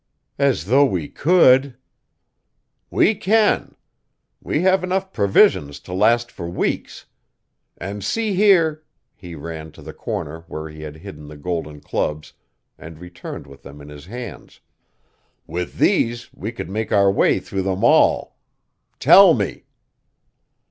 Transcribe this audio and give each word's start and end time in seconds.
"As 0.39 0.65
though 0.65 0.83
we 0.83 1.07
could!" 1.07 1.77
"We 2.89 3.13
can! 3.13 3.75
We 4.41 4.61
have 4.63 4.83
enough 4.83 5.13
provisions 5.13 5.79
to 5.81 5.93
last 5.93 6.31
for 6.31 6.49
weeks. 6.49 7.05
And 7.77 8.03
see 8.03 8.33
here," 8.33 8.83
he 9.13 9.35
ran 9.35 9.71
to 9.73 9.81
the 9.83 9.93
corner 9.93 10.43
where 10.47 10.69
he 10.69 10.81
had 10.81 10.95
hidden 10.95 11.27
the 11.27 11.37
golden 11.37 11.81
clubs 11.81 12.33
and 12.79 12.97
returned 12.97 13.45
with 13.45 13.61
them 13.61 13.79
in 13.79 13.89
his 13.89 14.07
hands, 14.07 14.59
"with 15.45 15.77
these 15.77 16.33
we 16.33 16.51
could 16.51 16.71
make 16.71 16.91
our 16.91 17.11
way 17.11 17.37
through 17.37 17.61
them 17.61 17.83
all. 17.83 18.37
Tell 18.99 19.35
me!" 19.35 19.65